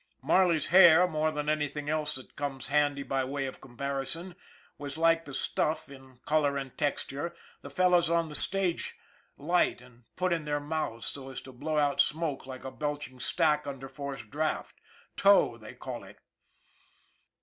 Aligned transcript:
Marley's 0.23 0.69
hair, 0.69 1.07
more 1.07 1.29
than 1.29 1.47
anything 1.47 1.87
else 1.87 2.15
that 2.15 2.35
comes 2.35 2.69
handy 2.69 3.03
by 3.03 3.23
way 3.23 3.45
of 3.45 3.61
comparison, 3.61 4.33
was 4.79 4.97
like 4.97 5.25
the 5.25 5.33
stuff, 5.35 5.87
in 5.89 6.17
color 6.25 6.57
and 6.57 6.75
texture, 6.75 7.35
the 7.61 7.69
fellows 7.69 8.09
on 8.09 8.27
the 8.27 8.33
stage 8.33 8.95
light 9.37 9.79
and 9.79 10.05
put 10.15 10.33
in 10.33 10.43
their 10.45 10.59
mouths 10.59 11.05
so 11.05 11.29
as 11.29 11.39
to 11.41 11.51
blow 11.51 11.77
out 11.77 12.01
smoke 12.01 12.47
like 12.47 12.63
a 12.63 12.71
belching 12.71 13.19
stack 13.19 13.67
under 13.67 13.87
forced 13.87 14.31
draft 14.31 14.81
tow, 15.15 15.55
they 15.55 15.75
call 15.75 16.03
it. 16.03 16.17